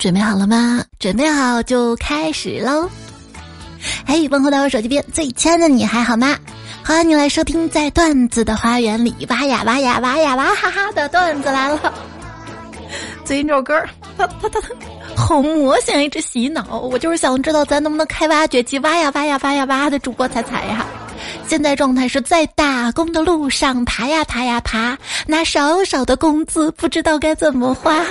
[0.00, 0.82] 准备好了吗？
[0.98, 2.88] 准备好就开始喽！
[4.06, 6.38] 嘿，问候到我手机边最亲爱的你还好吗？
[6.82, 11.92] 欢迎你来收听在段子的花园里挖呀挖呀挖呀挖哈哈的段子来了。
[13.26, 13.78] 最近这首歌，
[14.16, 14.60] 它它它
[15.14, 16.80] 好魔性，一直洗脑。
[16.80, 20.86] 我就是想知道咱能不能开挖掘机挖呀挖呀挖呀挖的主播彩彩呀。
[21.46, 24.96] 现在状态是在打工的路上爬呀爬呀爬，
[25.26, 28.02] 拿少少的工资不知道该怎么花。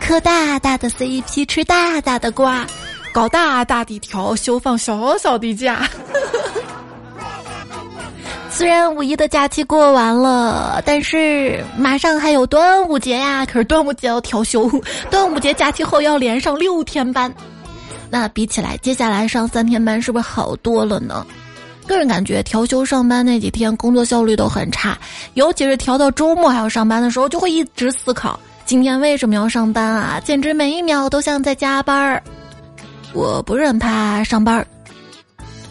[0.00, 2.66] 磕大大的 CP，吃大大的瓜，
[3.12, 5.88] 搞大大的调休，放小小的假。
[8.50, 13.46] 虽然五一的假期过完了，但是马上还有端午节呀。
[13.46, 14.70] 可是端午节要调休，
[15.10, 17.32] 端午节假期后要连上六天班。
[18.10, 21.24] 那比起来，接下来上三天班是不是好多了呢？
[21.86, 24.98] 个人感觉调休上班那几天工作效率都很差，
[25.34, 28.38] 尤其是调到周末还要上班的时候，就会一直思考。
[28.70, 30.20] 今天为什么要上班啊？
[30.24, 32.22] 简直每一秒都像在加班儿。
[33.12, 34.64] 我不是很怕上班儿，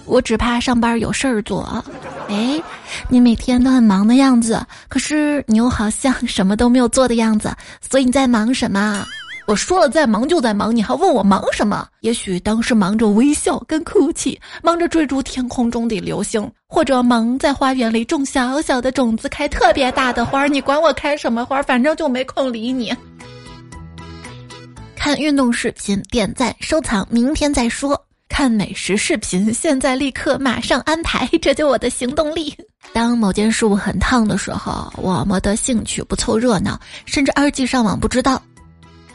[0.04, 1.82] 我只怕上班有事儿做。
[2.28, 2.62] 哎，
[3.08, 9.08] 你每天都很忙的样子，可是你又好像什么都没有做的样子，所以你在忙什么？
[9.50, 11.88] 我说了，在忙就在忙，你还问我忙什么？
[12.02, 20.46] 也许当时忙着微笑跟哭泣，忙着追逐天空中的流星，或者忙在花园里种小小的种子，开特别大的花。
[20.46, 22.96] 你管我开什么花，反正就没空理你。
[24.96, 28.00] 看运动视频，点赞收藏，明天再说。
[28.28, 32.56] 看美食视频，现在立刻马上安排，这就我的行动力。
[32.94, 38.40] 当某件事物很烫的时候，我们的兴趣不凑热闹，甚至二 G 上网不知道。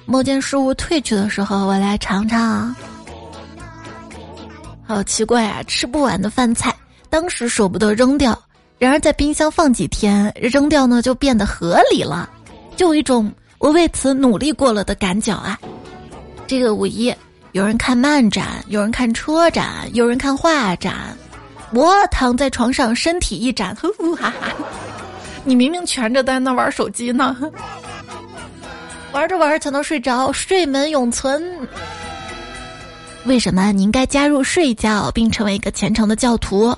[0.07, 2.75] 某件事物褪去的时候，我来尝尝。
[4.87, 5.63] 好奇怪啊！
[5.63, 6.75] 吃不完的饭菜，
[7.09, 8.39] 当时舍不得扔掉，
[8.79, 12.29] 然而在冰箱放几天，扔掉呢就变得合理了，
[12.77, 15.59] 就有一种我为此努力过了的感觉啊！
[16.47, 17.15] 这个五一，
[17.53, 21.17] 有人看漫展，有人看车展，有人看画展，
[21.73, 24.53] 我躺在床上，身体一展， 呼呼哈哈。
[25.45, 27.35] 你明明蜷着在那玩手机呢。
[29.15, 31.41] 玩着玩着才能睡着，睡门永存。
[33.27, 36.77] 为什么你应该加入睡觉，并成为一个虔诚的教徒？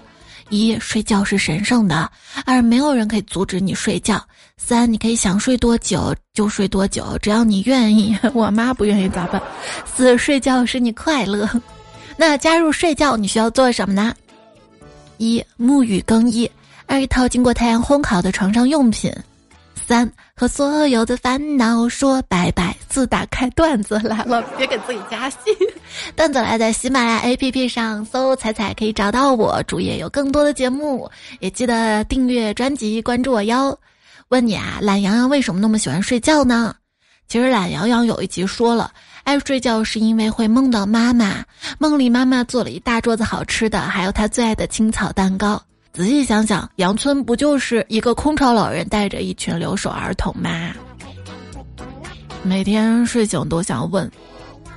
[0.50, 2.06] 一，睡觉是神圣的；
[2.44, 4.18] 二，没有人可以阻止你睡觉；
[4.58, 8.16] 三，你可以想睡多久就睡多久，只要你愿意。
[8.34, 9.40] 我妈不愿意咋办？
[9.86, 11.48] 四，睡觉使你快乐。
[12.18, 14.14] 那加入睡觉，你需要做什么呢？
[15.16, 16.46] 一，沐浴更衣；
[16.84, 19.10] 二，一套经过太阳烘烤的床上用品。
[19.86, 22.76] 三和所有的烦恼说拜拜。
[22.90, 25.36] 四打开段子来了，别给自己加戏。
[26.16, 31.08] 段子来在喜马拉雅 APP 上搜“彩彩”可以找到我，主页有更多的节目，
[31.38, 33.78] 也记得订阅专辑，关注我哟。
[34.28, 36.74] 问你啊，懒羊羊为什么那么喜欢睡觉呢？
[37.28, 38.90] 其实懒羊羊有一集说了，
[39.24, 41.44] 爱睡觉是因为会梦到妈妈，
[41.78, 45.62] 梦里妈妈做了一大桌子好吃的，还有他最爱的青草蛋糕。
[45.96, 50.72] 仔细想想，杨村不就是一个空巢老人带着一群留守儿童吗？
[52.42, 54.10] 每天睡醒都想问：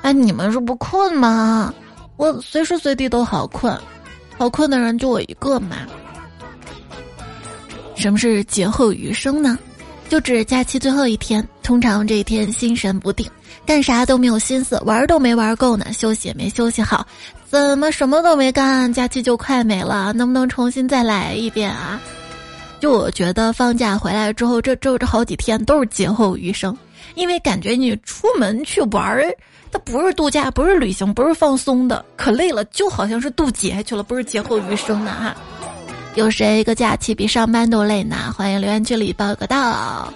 [0.01, 1.73] 哎，你们是不困吗？
[2.15, 3.77] 我随时随地都好困，
[4.37, 5.79] 好困的人就我一个嘛。
[7.97, 9.59] 什么是劫后余生呢？
[10.07, 13.29] 就指假期最后一天，通常这一天心神不定，
[13.65, 17.05] 干啥都没有心思，玩都没玩够呢，休息也没休息好。
[17.49, 20.13] 怎么什么都没干，假期就快没了？
[20.13, 21.99] 能不能重新再来一遍啊？
[22.79, 26.77] 就我觉得放假回来之后，这这这好几天都是劫后余生，
[27.15, 29.25] 因为感觉你出门去玩儿，
[29.71, 35.35] 它不是度假，不是旅行，不是放松的，可累了，就好像是渡劫去了，不是劫后余生呢哈。
[36.13, 38.31] 有谁一个假期比上班都累呢？
[38.37, 40.13] 欢迎留言区里报个到。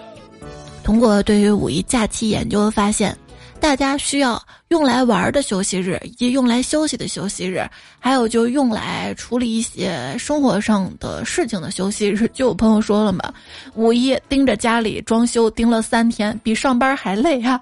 [0.84, 3.18] 通过对于五一假期研究发现。
[3.64, 7.66] 大家需要用来玩的休息日，以及用来休息的休息日，
[7.98, 12.28] 还有就用来处理一些生活上的事情的休息日。
[12.34, 13.34] 就有朋友说了嘛，
[13.74, 17.58] 五一盯着家里装修盯了三天，比上班还累啊！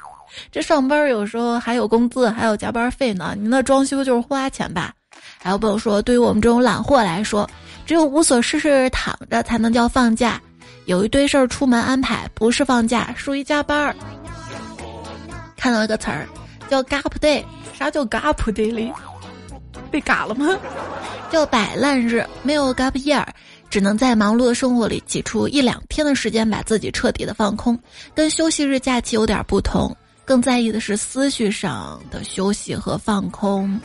[0.52, 4.92] 这上班有时候还有工资，还有加班费呢，你那装修就是花钱吧？
[5.38, 7.48] 还有朋友说，对于我们这种懒货来说，
[7.86, 10.38] 只有无所事事躺着才能叫放假，
[10.84, 13.96] 有一堆事儿出门安排不是放假，属于加班儿。
[15.56, 16.26] 看到一个词儿，
[16.68, 17.42] 叫 “gap day”。
[17.76, 18.92] 啥叫 “gap day” 哩？
[19.90, 20.56] 被嘎了吗？
[21.30, 23.24] 叫摆烂日，没有 gap year，
[23.68, 27.78] 只能在忙碌的生活里挤出一两天的时间，把自己彻底的放空。
[28.14, 29.94] 跟休息日假期有点不同，
[30.24, 33.78] 更在意的是思绪上的休息和放空。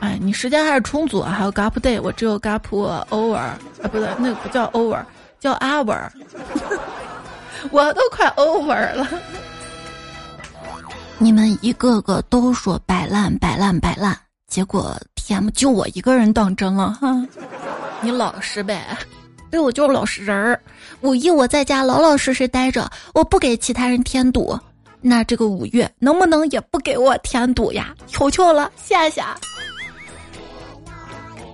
[0.00, 1.32] 哎，你时间还是充足啊？
[1.32, 5.00] 还有 gap day，我只有 gap over，啊，不对，那个不叫 over，
[5.38, 6.08] 叫 hour。
[7.70, 9.08] 我都快 over 了。
[11.20, 14.16] 你们一个个都说摆烂摆烂摆烂，
[14.46, 17.26] 结果 T.M 就我一个人当真了哈。
[18.00, 18.96] 你老实呗，
[19.50, 20.60] 对我就是老实人儿。
[21.00, 24.56] 五一我在家老老实实待着，我不给其他人添堵。
[25.00, 27.92] 那这个五月能不能也不给我添堵呀？
[28.06, 29.22] 求求了，谢谢。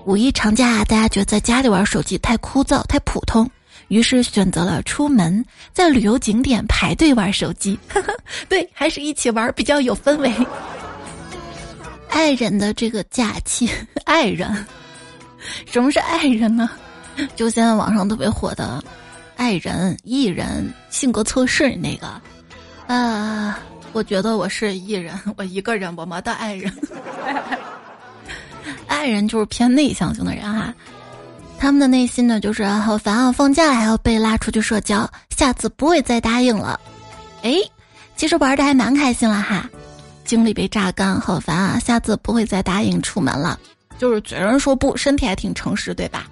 [0.05, 3.51] 五一长假，大家觉得在家里玩手机太枯燥、太普通，
[3.89, 7.79] 于是选择了出门，在旅游景点排队玩手机。
[8.49, 10.33] 对，还是一起玩比较有氛围。
[12.09, 13.69] 爱人的这个假期，
[14.05, 14.67] 爱人，
[15.67, 16.71] 什么是爱人呢？
[17.37, 18.83] 就现在网上特别火的，
[19.37, 22.07] 爱人、艺人性格测试那个。
[22.87, 23.59] 啊，
[23.93, 26.73] 我觉得我是艺人，我一个人，我没得爱人。
[28.87, 30.73] 爱人就是偏内向型的人哈，
[31.65, 36.79] 他们的内心呢就是好烦啊，放假还要被拉出去社交，下次不会再答应了。
[37.43, 37.55] 哎，
[38.17, 39.67] 其实玩的还蛮开心了哈，
[40.27, 43.59] 精力被榨干，好烦啊，下次不会再答应出门了。
[43.97, 46.27] 就是嘴上说不，身体还挺诚实，对吧？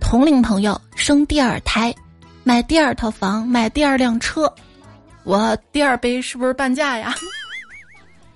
[0.00, 1.94] 同龄朋友生第二胎，
[2.42, 4.50] 买第二套房，买第二辆车。
[5.24, 7.14] 我第二杯是不是半价呀？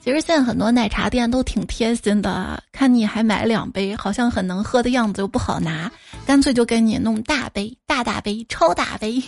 [0.05, 5.89] 其实现在很多奶茶店都挺贴心的，看你还买两杯，好像很能喝的样子又不好拿，
[6.27, 9.23] 干脆就给你弄大杯、大大杯、超大杯。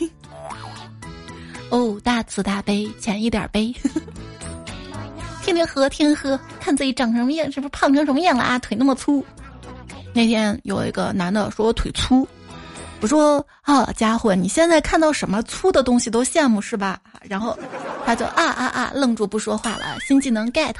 [1.70, 3.72] 哦，大慈大悲，浅一点杯，
[5.44, 8.58] 天天喝，天天喝，看自己长什么样，是不是胖成什么样了啊？
[8.58, 9.24] 腿那么粗。
[10.12, 12.26] 那天有一个男的说我腿粗。
[13.00, 17.58] 我说：“好家伙，你现在看到什么粗的东西都羡慕是吧？”然后
[18.06, 19.96] 他就啊啊啊愣住不说话了。
[20.06, 20.74] 新技能 get。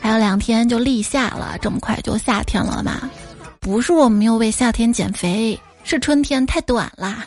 [0.00, 3.08] 还有两天就立夏了，这么快就夏天了嘛？
[3.60, 7.24] 不是我没有为夏天减肥，是春天太短啦。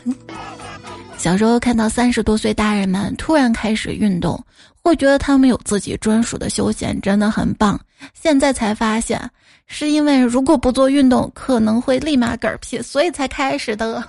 [1.18, 4.44] 小时候看到三十多岁大人们突然开始运动，
[4.82, 7.80] 会觉得他们有自己专属的休闲，真的很棒。
[8.14, 9.20] 现在才发现。
[9.68, 14.04] 是因为如果不做运动，可能会立马嗝屁，所以才开始的。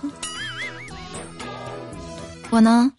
[2.51, 2.91] 我呢，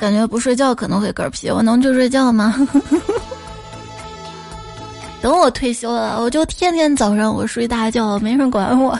[0.00, 2.54] 感觉不睡觉可能会嗝屁，我能去睡觉吗？
[5.20, 8.98] 等我退休了，我就天天早上我睡大觉，没人管我。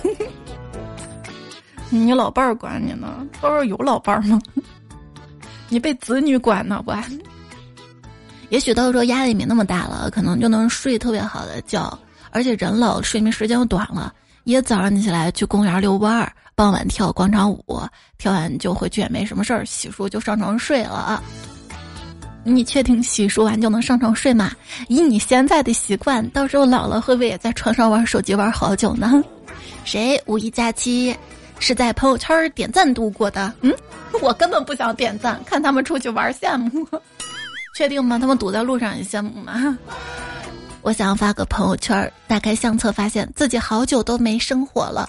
[1.89, 3.27] 你老伴儿管你呢？
[3.41, 4.39] 都是有老伴儿吗？
[5.71, 6.93] 你被子女管呢不？
[8.51, 11.99] 也许到时候压力没那么大了，可能就能睡特别好的觉。
[12.31, 14.13] 而且人老，睡眠时间又短了。
[14.45, 17.81] 一早上起来去公园遛弯儿，傍晚跳广场舞，
[18.19, 21.23] 跳完就回去也没什么事儿，洗漱就上床睡了啊。
[22.45, 24.53] 你确定洗漱完就能上床睡吗？
[24.89, 29.25] 以你现在的习惯，到时候老了会不会也在床上玩手机玩好久呢？
[29.87, 31.17] 谁五一假期
[31.61, 33.51] 是在朋友圈点赞度过的？
[33.63, 33.75] 嗯，
[34.21, 36.87] 我根本不想点赞，看他们出去玩羡慕。
[37.75, 38.19] 确定吗？
[38.19, 39.79] 他们堵在路上也羡慕吗？
[40.83, 45.09] 我想要发个朋友圈，打开相册，发现自己好久都没生活了。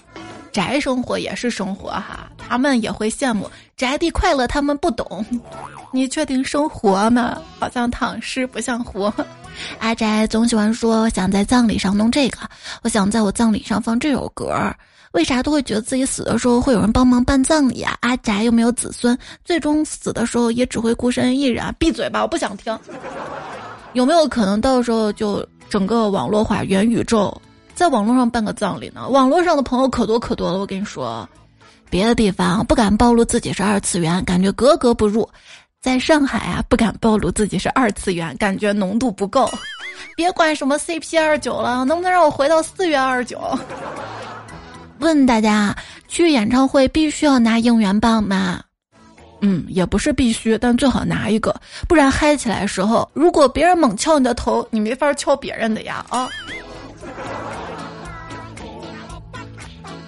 [0.51, 5.25] 宅生活也是生活哈，他们也会羡慕宅地快乐，他们不懂。
[5.93, 7.41] 你确定生活吗？
[7.59, 9.13] 好像躺尸不像活。
[9.79, 12.37] 阿宅总喜欢说想在葬礼上弄这个，
[12.83, 14.53] 我想在我葬礼上放这首歌。
[15.13, 17.97] 为啥都会觉得自己死的时候会有人帮忙办葬礼啊？
[18.01, 21.65] 阿宅又没有子孙，最终死的时候也只会孤身一人。
[21.77, 22.77] 闭嘴吧，我不想听。
[23.93, 25.45] 有没有可能到时候就？
[25.69, 27.41] 整个网络化元宇宙，
[27.75, 29.07] 在网络上办个葬礼呢？
[29.09, 30.59] 网络上的朋友可多可多了。
[30.59, 31.27] 我跟你说，
[31.89, 35.27] 别的地方不敢暴露自己是二次元，感觉格格不入；
[35.81, 39.49] 在上海啊，不敢暴露自己是二次元，感觉浓度不够。
[40.15, 43.39] 别管什么 CP 二九了，能不能让我回到四月二九？
[44.99, 45.75] 问大家，
[46.07, 48.61] 去演唱会必须要拿应援棒吗？
[49.43, 51.55] 嗯，也不是必须，但最好拿一个，
[51.87, 56.29] 不然嗨起来的时候，如果别人猛敲你的头，你没法敲别人的呀啊！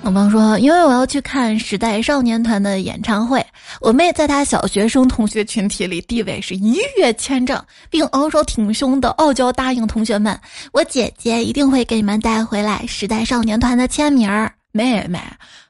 [0.05, 3.43] 我朋友说，因为我要去看时代少年团的演唱会，
[3.79, 10.37] 我妹在她小学生同学群体里地位是一跃千丈，并昂首挺胸的傲娇答应同学们
[10.73, 15.21] ：“我姐姐一定会给你们带回来时代少年团的签名儿。”妹妹，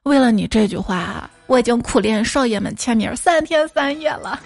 [0.01, 1.29] 为了你这句话。
[1.45, 4.39] 我已经苦练少爷们签名三天三夜了。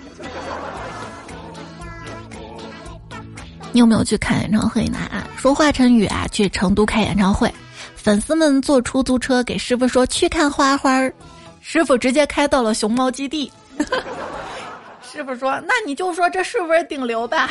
[3.71, 4.97] 你有没有去看演唱会呢？
[5.37, 7.49] 说华晨宇啊，去成都开演唱会，
[8.07, 10.97] 粉丝们坐出租车给师傅说去看花花，
[11.59, 13.51] 师傅直接开到了熊猫基地。
[15.03, 17.49] 师傅说：“那你就说这是不是顶流吧？”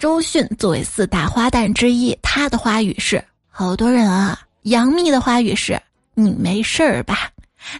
[0.00, 5.78] 周迅作为四大花旦之一，她的花语是：“好多人啊。”杨幂的花语是
[6.16, 7.28] ：“你没事儿吧？”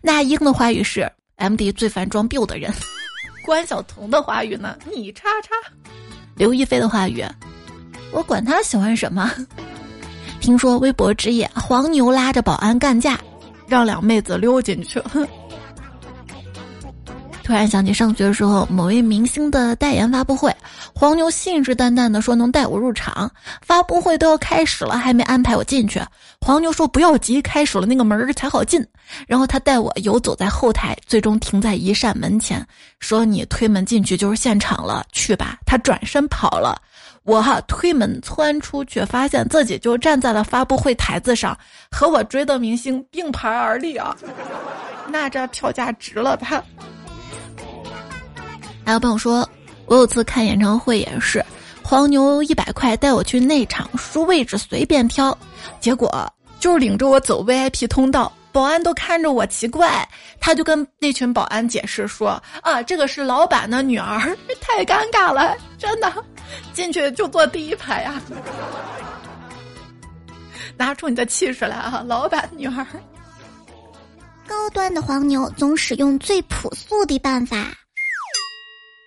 [0.03, 2.71] 那英的花语是：“M D 最烦装 biu 的人。
[3.47, 4.77] ”关晓彤的花语呢？
[4.95, 5.73] 你叉叉。
[6.37, 7.25] 刘亦菲的话语，
[8.13, 9.33] 我管他喜欢什么。
[10.43, 13.17] 听说微博之夜，黄牛拉着保安干架，
[13.69, 15.01] 让两妹子溜进去。
[17.45, 20.53] 突然想起上学的时候，某位明星的代言发布会，
[20.93, 23.31] 黄牛信誓旦旦的说能带我入场，
[23.65, 26.01] 发布会都要开始了，还没安排我进去。
[26.41, 28.85] 黄牛说不要急，开始了那个门才好进。
[29.29, 32.67] 然后他带我游走在后台，最终停在一扇门前，
[32.99, 35.59] 说你推门进去就是现场了，去吧。
[35.65, 36.81] 他转身跑了，
[37.25, 41.57] 我哈推门窜出去，发现自己就站在了发布会台子上，
[41.91, 44.17] 和我追的明星并排而立啊，
[45.09, 46.63] 那这票价值了吧？
[48.85, 49.49] 还有朋友说，
[49.87, 51.45] 我有次看演唱会也是，
[51.81, 55.37] 黄牛一百块带我去内场，说位置随便挑，
[55.79, 56.11] 结果
[56.59, 60.07] 就是领着我走 VIP 通道，保安都看着我奇怪，
[60.39, 66.13] 他就跟那群保安解释说：“啊，这个是老板的女儿，太尴尬了，真的，
[66.73, 68.21] 进去就坐第一排啊，
[70.77, 72.87] 拿出你的气势来啊，老板女儿。”
[74.47, 77.57] 高端的黄牛总使用最朴素的办法。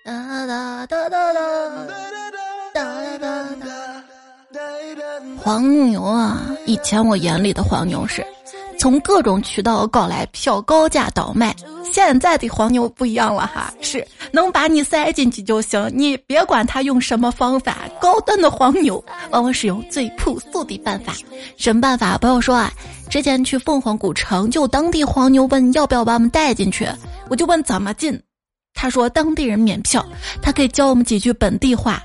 [0.04, 0.12] 哒
[0.48, 1.44] 哒哒哒哒
[2.74, 4.04] 哒哒哒。
[5.38, 6.40] 黄牛啊！
[6.66, 8.26] 以前我眼里的黄牛是，
[8.86, 11.56] 从各种渠道搞来票，高价倒卖。
[11.92, 17.78] 现在的黄牛不一样了哈，是能把你塞进去就行，你别管他用什么方法。
[18.00, 21.14] 高端的黄牛往往使用最朴素的办法。
[21.58, 22.16] 什么办法？
[22.20, 22.72] 朋友说啊，
[23.10, 26.88] 之前去凤凰古城，就当地黄牛问要不要把我们带进去，
[27.28, 28.22] 我就问怎么进。
[28.76, 30.06] 他说当地人免票，
[30.44, 32.04] 他可以教我们几句本地话。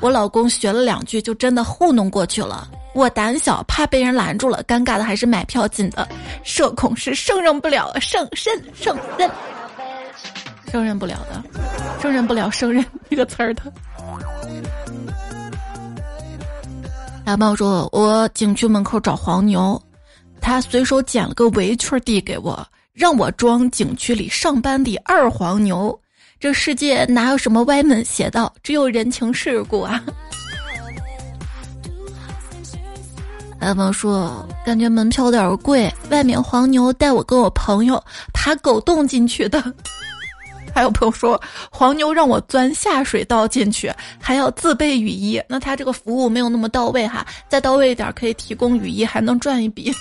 [0.00, 2.66] 我老公学了两句，就真的糊弄过去了。
[2.96, 6.08] 我胆小，怕被人拦住了，尴尬的还是买票进的。
[6.42, 9.30] 社恐是胜任不了胜任胜任，
[10.72, 11.44] 胜任不了的，
[12.00, 13.70] 胜任不了胜任这个词儿的。
[17.22, 19.78] 大猫说：“我景区门口找黄牛，
[20.40, 26.00] 他随手捡了个围裙递给我。”让我装景区里上班的二黄牛，
[26.40, 30.02] 这世界哪有什么歪门邪道，只有人情世故啊！
[33.68, 39.62] 有朋友说，感觉门票有点贵，外面黄牛带我跟我朋友爬狗洞进去的。
[40.72, 45.42] 还有朋友说，黄牛让我钻下水道进去，还要自备雨衣。
[45.48, 49.92] 那他这个服务没有那么到位哈，再到位一点可以提供雨衣，还能赚一笔。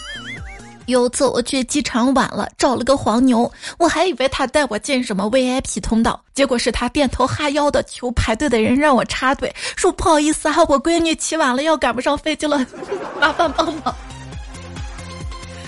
[0.87, 12.63] 有次我去机场晚了，找了个黄牛，我还以为他带我进什么 VIP 通道，结果是他点头哈腰的求排队的人让我插队，说不好意思啊，我闺女起晚了要赶不上飞机了，
[13.19, 13.95] 麻烦帮忙。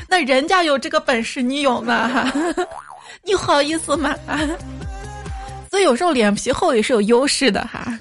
[0.08, 2.32] 那人家有这个本事，你有吗？
[3.26, 4.16] 你好意思吗？
[5.70, 7.98] 所以有时候脸皮厚也是有优势的哈。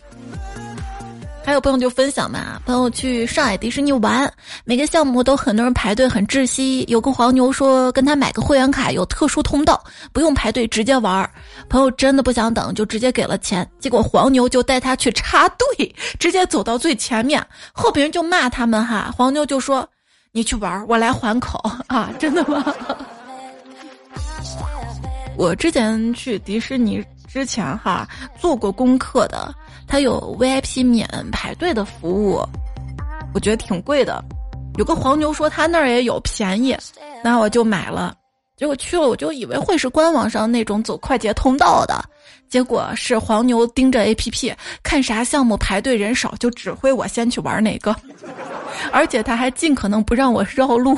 [1.47, 4.29] 还有朋友就分享嘛，朋友去上海迪士尼玩，
[4.65, 6.85] 每个项目都很多人排队，很窒息。
[6.88, 9.81] 有个黄牛说跟他买个会员卡，有特殊通道，
[10.12, 11.31] 不用排队直接玩。
[11.69, 13.65] 朋友真的不想等，就直接给了钱。
[13.79, 17.41] 结果黄牛就带他去插队，直接走到最前面，
[17.73, 19.15] 后边人就骂他们哈。
[19.17, 19.88] 黄牛就说
[20.35, 22.75] ：“你去玩，我来还口啊！”真的吗？
[25.38, 28.05] 我之前去迪士尼之前哈
[28.37, 29.55] 做过功课的。
[29.87, 32.40] 他有 VIP 免排队的服务，
[33.33, 34.23] 我觉得挺贵的。
[34.76, 36.76] 有个黄牛说他那儿也有便宜，
[37.25, 38.14] 那我就买了。
[38.57, 42.02] 结果去了，我就以为会是官网上那种走快捷通道的，
[42.49, 47.95] 结果是黄牛盯着 APP 看啥项目排队人少就指挥我先去玩哪个，
[48.93, 50.95] 而且他还尽可能不让我绕路。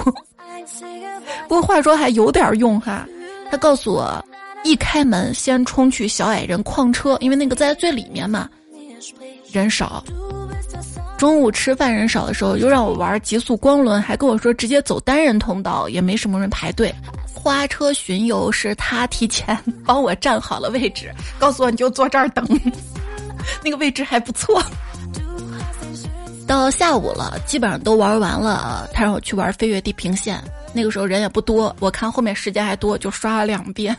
[1.49, 3.05] 不过话说还有点用哈，
[3.51, 4.25] 他告诉我
[4.63, 8.49] 一开门先冲去小矮人矿车，因为那个在最里面嘛。
[9.53, 10.05] 人少，
[11.17, 16.95] 中午吃饭人少的时候，又让我玩极速光轮，还跟我说直接走单人通道，也没什么人排队。
[17.35, 22.47] 花车巡游是他提前帮我站好了位置，告诉我你就坐这儿等，
[23.65, 24.63] 那个位置还不错。
[26.47, 33.97] 到下午了，基本上都玩完了，他让我去玩飞跃地平线，那个时候人也不多，我看后面时间还多，就刷了两遍。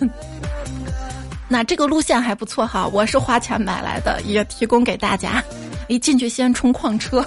[1.51, 5.43] 那这个路线还不错哈，我是花钱买来的，也提供给大家。
[5.87, 7.25] 一进去先冲矿车。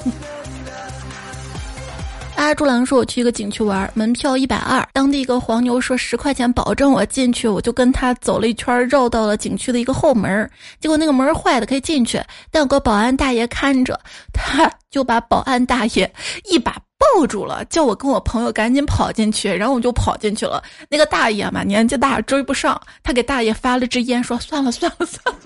[2.37, 4.89] 阿朱郎说：“我去一个景区玩，门票一百二。
[4.93, 10.49] 当地一个黄牛说十块钱保证我进去，我就跟他走了一圈，绕到了景区的一个后门。
[10.81, 14.01] 结果那个门坏的，可以进去，但有个保安大爷看着，
[14.33, 16.13] 他就把保安大爷
[16.45, 20.63] 一把。”抱住了，叫我跟我朋友赶紧跑进去，然后我就跑进去了。
[20.89, 25.41] 那个大爷嘛，年纪大追不上，他给大爷发了支烟，说算了算了算了，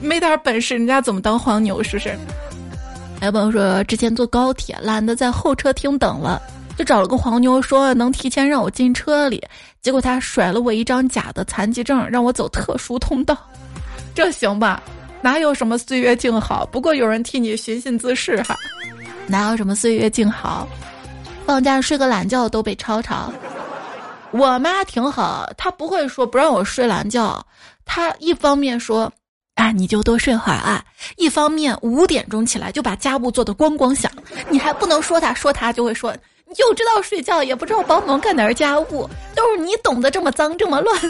[0.00, 1.82] 没点本事，人家怎么当黄牛？
[1.82, 2.16] 是不是？
[3.20, 6.42] 还有朋友说，之前坐高铁懒得在候车厅等了，
[6.76, 9.42] 就找了个黄牛说能提前让我进车里，
[9.80, 13.36] 结果他甩了我一张假的残疾证，让我走特殊通道，
[14.14, 14.82] 这行吧？
[15.24, 16.66] 哪有什么岁月静好？
[16.66, 18.54] 不过有人替你寻衅滋事哈。
[19.26, 20.68] 哪有什么岁月静好？
[21.46, 23.32] 放假睡个懒觉都被吵吵。
[24.32, 27.42] 我妈挺好，她不会说不让我睡懒觉。
[27.86, 29.10] 她一方面说
[29.54, 30.84] 啊你就多睡会儿啊，
[31.16, 34.12] 一方面五点钟起来就把家务做得咣咣响。
[34.50, 36.14] 你还不能说她，说她就会说
[36.46, 41.00] 你就知道睡觉，也不知道帮忙干点家务，都是你懂得这么脏这么乱。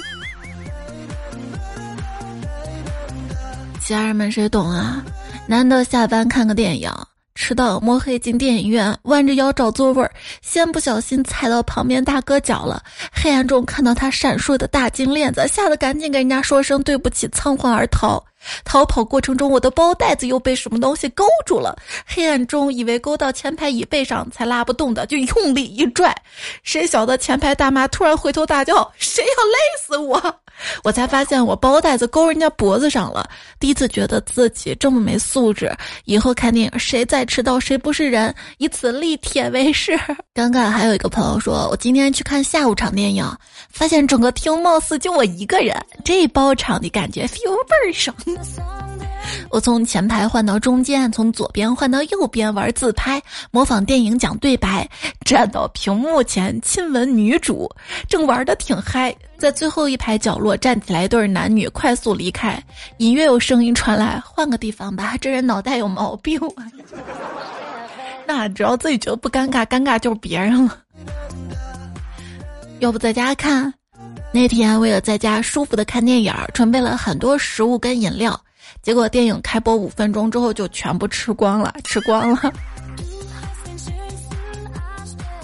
[3.86, 5.04] 家人们，谁懂啊？
[5.46, 6.90] 难得下班看个电影，
[7.34, 10.10] 迟到摸黑进电影院，弯着腰找座位儿，
[10.40, 12.82] 先不小心踩到旁边大哥脚了。
[13.12, 18.24] 黑暗中看到他闪烁的大金链子，吓得赶紧跟人家说声对不起，仓皇而逃。
[18.64, 21.76] 逃跑过程中，我的包袋子又被什么东西勾住了。
[22.06, 26.14] 黑暗中以为勾到前排椅背上才拉不动的，就用力一拽，
[26.62, 30.36] 谁晓得前排大妈突然回头大叫：“谁要勒死我？”
[30.82, 35.70] 我才发现我包带子勾人家脖子上了，第一次觉得自己这么没素质。
[36.04, 39.92] 以后看电影谁再迟到谁不是人，以此立帖为誓。
[40.34, 43.30] 尴尬，还有一个朋友说，我今天去看下午场电影，
[43.70, 48.14] 发现整个厅貌似就我一个人，这包场的感觉 feel 倍儿爽。
[49.50, 54.88] 我从前排换到中间，从左边换到右边玩自拍，模仿电影讲对白，
[55.24, 57.70] 站到屏幕前亲吻女主，
[58.08, 59.14] 正玩的挺嗨。
[59.36, 62.62] 在最后一排角落站起来一对男女，快速离开。
[62.98, 66.40] 隐约有声音传来：“换个地方吧，这人脑袋有毛病。
[68.26, 70.78] ”那只要自己觉得不尴尬，尴尬就是别人了。
[72.80, 73.72] 要不在家看？
[74.32, 78.40] 那天为了在家舒服的看电影，准备了很多食物跟饮料。
[78.84, 82.52] 结果电影开播五分钟之后就全部吃光了，吃光了。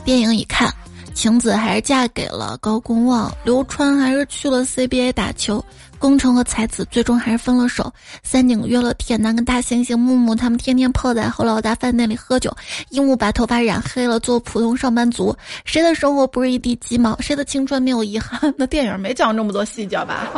[0.05, 0.71] 电影一看，
[1.15, 5.65] 晴子还是嫁给了高公望，刘川还是去了 CBA 打球，
[5.99, 7.91] 工程和才子最终还是分了手。
[8.23, 12.55] 三井约了铁男跟大猩猩木木，他们天天泡在后老大饭店里喝酒。
[12.91, 15.35] 樱木把头发染黑了，做普通上班族。
[15.65, 17.19] 谁的生活不是一地鸡毛？
[17.21, 18.53] 谁的青春没有遗憾？
[18.59, 20.29] 那电影没讲这么多细节吧？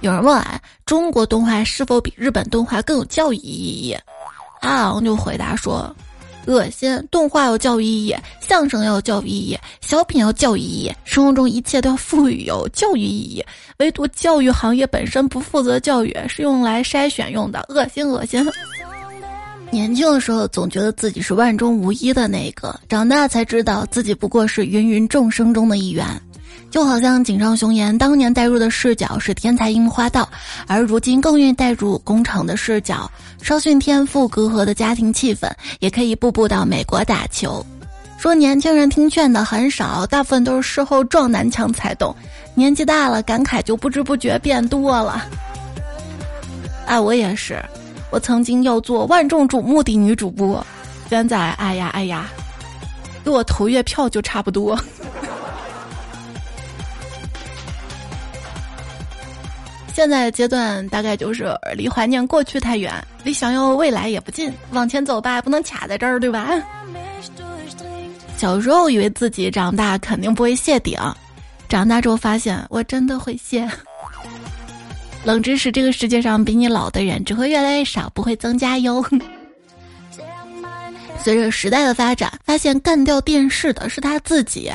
[0.00, 3.96] 有人问俺，中国动画是否比日本动画更有教育意义？
[4.62, 5.94] 阿昂就回答说
[6.46, 7.06] ：“恶心！
[7.10, 13.44] 动画有教育意义，相声要有教育意义，小品要教育意义，生活中一切都要赋予有教育意义。
[13.76, 17.62] 唯独教育行业本身不负责教育，是用来筛选用的。
[17.68, 18.42] 恶心，恶心！
[19.70, 26.06] 年轻的时候总觉得自己是万中无一的那个，长大才知道自己不过是芸芸众生中的一员。”
[26.70, 30.28] 就好像井上雄彦当年带入的视角是天才樱花道，
[30.68, 33.10] 而如今更愿意带入工厂的视角，
[33.42, 37.64] 稍逊天赋隔阂的家庭气氛，也可以步步到美国打球。
[38.18, 42.14] 说年轻人听劝的很少，大部分都是事后撞南墙才懂。
[42.54, 45.26] 年纪大了，感慨就不知不觉变多了。
[46.86, 47.60] 哎，我也是，
[48.10, 50.64] 我曾经要做万众瞩目的女主播，
[51.08, 52.28] 现在哎呀哎呀，
[53.24, 54.78] 给我投月票就差不多。
[59.92, 66.48] 现在阶段大概就是离怀念过去太远，离想要未来也不近，往前走吧，不能卡在这儿，对吧？
[68.36, 70.98] 小时候以为自己长大肯定不会谢顶，
[71.68, 73.68] 长大之后发现我真的会谢。
[75.22, 79.04] 冷知识：这个世界上比你老的人只会越来越少，不会增加哟。
[81.22, 84.72] 随着时代的发展，发现干掉电视的是他自己，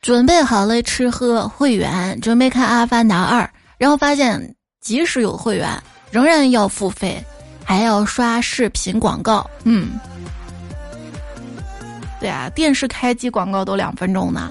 [0.00, 3.42] 准备好了吃喝会员，准备看《阿凡达二》。
[3.84, 5.70] 然后发现，即使有会员，
[6.10, 7.22] 仍然要付费，
[7.62, 9.46] 还要刷视频广告。
[9.64, 10.00] 嗯，
[12.18, 14.50] 对啊，电视开机广告都两分钟呢。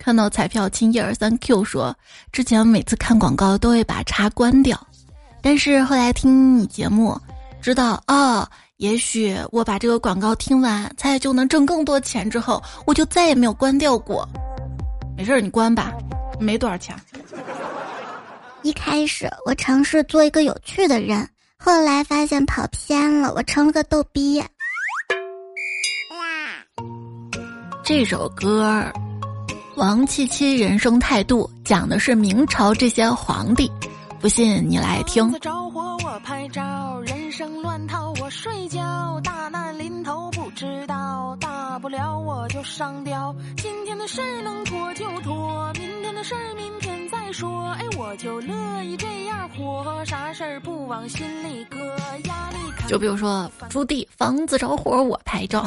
[0.00, 1.96] 看到彩票亲一二三 Q 说，
[2.32, 4.76] 之前每次看广告都会把叉关掉，
[5.40, 7.16] 但是后来听你节目，
[7.62, 8.44] 知道哦，
[8.78, 12.28] 也许我把这个广告听完，才就能挣更多钱。
[12.28, 14.28] 之后我就再也没有关掉过。
[15.16, 15.92] 没事儿，你关吧，
[16.40, 16.96] 没多少钱。
[18.62, 24.42] 一开始我尝试做一个有趣的人，后来发现跑偏了，我成了个逗逼。
[27.82, 28.84] 这首歌，
[29.76, 33.70] 王七七人生态度讲的是明朝这些皇帝，
[34.20, 35.32] 不信你来听。
[35.40, 43.34] 着火我拍照，人生乱套我睡觉大难临头不知道，大不了我就上吊。
[43.56, 47.70] 今天的事能拖就拖，明天的事明天再说。
[47.70, 51.78] 哎，我就乐意这样活，啥事儿不往心里搁，
[52.28, 52.56] 压力。
[52.86, 55.66] 就比如说，朱棣房子着火我拍照，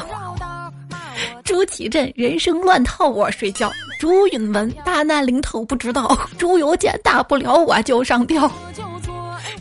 [1.43, 8.49] 朱祁镇人生乱套我睡觉，朱允文大难临头不知道，朱由检大不了我就上吊。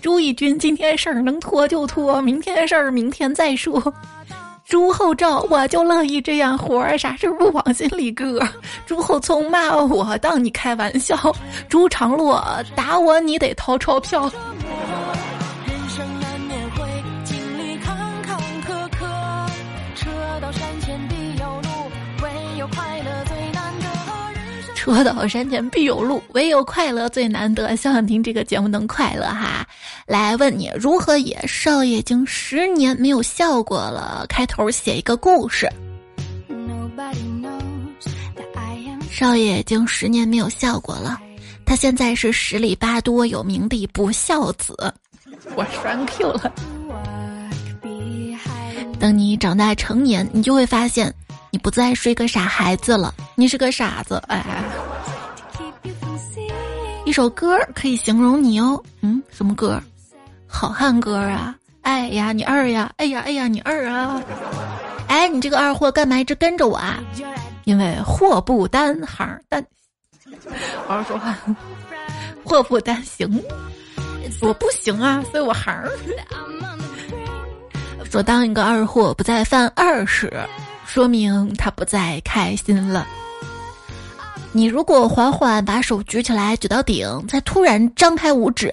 [0.00, 3.92] 朱翊钧今天事儿能拖就拖，明天事儿明天再说。
[4.64, 8.40] 朱厚照，我就乐意这样活儿，啥事不往心里搁。
[8.86, 11.16] 朱厚聪骂我，当你开玩笑。
[11.68, 12.42] 朱常洛
[12.74, 14.30] 打我，你得掏钞票。
[24.82, 27.76] 车到山前必有路，唯有快乐最难得。
[27.76, 29.64] 希望听这个节目能快乐哈。
[30.06, 34.26] 来问你如何也少爷已经十年没有笑过了。
[34.28, 35.70] 开头写一个故事。
[39.08, 41.16] 少爷已经十年没有笑过了，
[41.64, 44.74] 他现在是十里八多有名的不孝子。
[45.54, 46.52] 我栓 Q 了。
[48.98, 51.14] 等你长大成年，你就会发现。
[51.52, 54.14] 你不再是一个傻孩子了，你是个傻子。
[54.26, 54.42] 哎，
[57.04, 58.82] 一首歌可以形容你哦。
[59.02, 59.78] 嗯，什么歌？
[60.46, 61.54] 好汉歌啊！
[61.82, 62.90] 哎呀，你二呀！
[62.96, 64.22] 哎呀，哎呀，你二啊！
[65.08, 66.98] 哎，你这个二货干嘛一直跟着我啊？
[67.64, 69.62] 因为祸不单行，单
[70.88, 71.36] 好好说话，
[72.44, 73.28] 祸不单行，
[74.40, 75.70] 我不行啊，所以我行。
[78.10, 80.32] 说当一个二货不再犯二时。
[80.92, 83.07] 说明他不再开心了。
[84.52, 88.70] 你如果缓缓把手举起来，举到顶，再突然张开五指，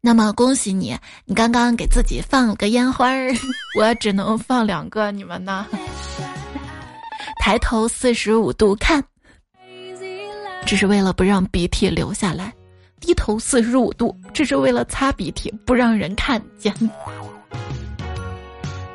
[0.00, 3.34] 那么恭喜你，你刚刚给自己放了个烟花儿。
[3.76, 5.66] 我只能放两个，你们呢？
[7.42, 9.02] 抬头四十五度看，
[10.64, 12.52] 只是为了不让鼻涕流下来；
[13.00, 16.72] 低头四十五度，只是为了擦鼻涕，不让人看见。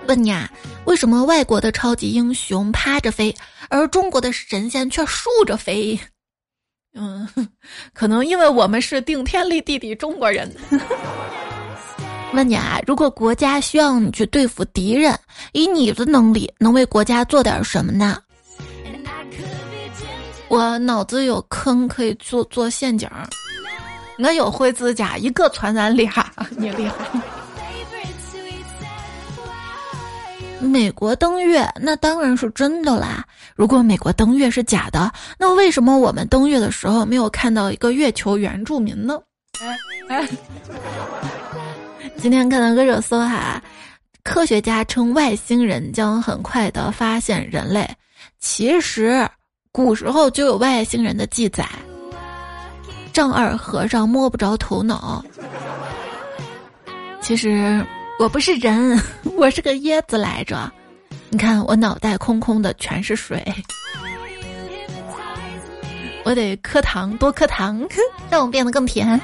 [0.08, 0.50] 问你啊？
[0.86, 3.34] 为什么外国的超级英雄趴着飞，
[3.70, 6.00] 而中国的神仙却竖着飞？
[6.96, 7.28] 嗯，
[7.94, 10.54] 可能因为我们是顶天立地的中国人。
[12.34, 15.18] 问你啊，如果国家需要你去对付敌人，
[15.54, 18.18] 以你的能力，能为国家做点什么呢？
[20.50, 23.10] 我脑子有坑，可以做做陷阱。
[24.20, 27.22] 我有灰指甲，一个传染俩，你厉害。
[30.64, 33.24] 美国登月那当然是真的啦！
[33.56, 39.20] 如果美国登月是假的，那为什么我们登月的时候没有看到一个月球原住民呢？
[40.08, 40.28] 哎，
[42.18, 43.62] 今天看到个热搜哈，
[44.24, 47.88] 科学家称外星人将很快的发现人类。
[48.40, 49.30] 其实
[49.72, 51.68] 古时候就有外星人的记载。
[53.12, 55.24] 丈二和尚摸不着头脑。
[57.22, 57.86] 其实。
[58.24, 58.98] 我不是人，
[59.36, 60.72] 我是个椰子来着。
[61.28, 63.44] 你看我脑袋空空的，全是水。
[66.24, 67.86] 我得磕糖，多磕糖，
[68.32, 69.20] 让我变得更甜。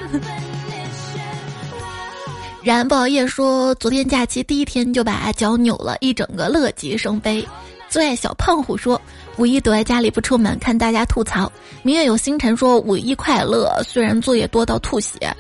[2.61, 7.47] 然宝夜说，昨天假期第一天就把脚扭了一整个，乐极生悲。
[7.87, 9.01] 最爱小胖虎说，
[9.37, 11.49] 五一躲在家里不出门，看大家吐槽。
[11.83, 15.33] 明月有星辰说，五一快乐，虽然作业多到吐血。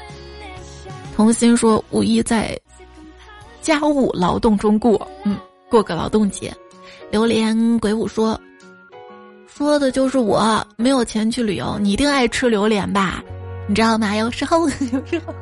[1.13, 2.57] 童心说，五一在。
[3.69, 5.37] 家务劳动中过，嗯，
[5.69, 6.51] 过个劳动节。
[7.11, 8.39] 榴莲鬼舞说，
[9.45, 13.23] 说的就是我没有钱去旅游，你一定爱吃榴莲吧？
[13.67, 14.15] 你知道吗？
[14.15, 15.33] 有时候， 有时候，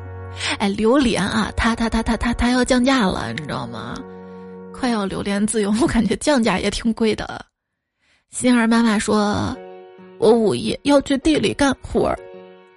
[0.58, 3.96] 哎，榴莲啊，它它它它它它要降价了，你知道吗？
[4.74, 7.44] 快要榴莲自由，我感觉降价也挺贵的。
[8.30, 9.56] 心儿妈妈说，
[10.18, 12.18] 我五一要去地里干活儿。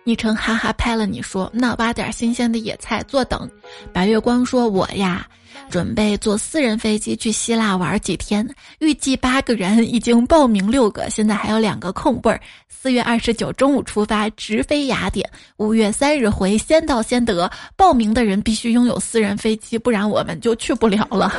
[0.04, 3.48] 昵称哈哈拍了你说，那挖点新鲜的野菜坐等。
[3.94, 5.28] 白月光说，我呀，
[5.72, 8.48] 准备坐私人飞机去希腊玩几天，
[8.80, 12.40] 预计八个人，已经报名六个，现在还有两个空位儿。
[12.68, 17.50] 四月二十九中午出发，直飞雅典，五月三日回，先到先得。
[17.78, 21.32] 报名的人必须拥有私人飞机，不然我们就去不了了。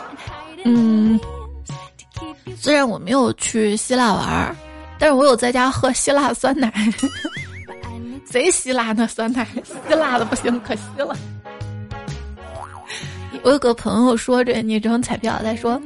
[0.64, 1.20] 嗯，
[2.58, 4.56] 虽然我没有去希腊玩，
[4.98, 6.72] 但是我有在家喝希腊酸奶。
[8.24, 9.46] 贼希腊那酸奶，
[9.88, 11.16] 希腊的不行，可惜了。
[13.46, 15.80] 我有个朋友说这你中彩票，他说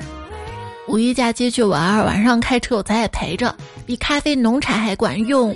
[0.89, 5.55] 五一假期去玩，晚上开车有咱也陪着，比咖啡浓茶还管用。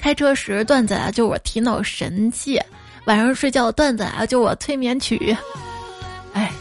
[0.00, 2.56] 开车时段子啊，就我提脑神器，
[3.06, 5.36] 晚上睡觉段子啊，就我催眠曲。
[6.34, 6.52] 哎，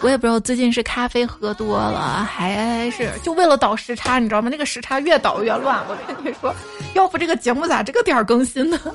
[0.00, 4.48] 我也不知道最近是咖啡喝多了，还是就为了倒时差，你知道吗？
[4.50, 5.80] 那个时差越倒越乱。
[5.88, 6.52] 我跟你说，
[6.94, 8.76] 要不这个节目咋这个点儿更新呢？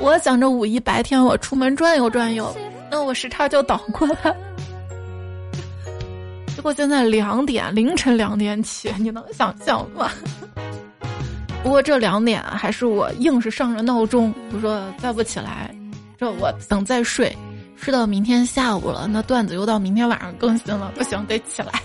[0.00, 2.54] 我想着五一白天我出门转悠转悠，
[2.90, 4.34] 那我时差就倒过来。
[6.56, 10.10] 结果现在两点，凌晨两点起，你能想象吗？
[11.62, 15.74] 不过这两点还是我硬是上着闹钟，我说再不起来，
[16.18, 17.36] 这我等再睡，
[17.76, 21.82] 睡到明天下午了，那段子又到明天晚上更新了，不行得起来。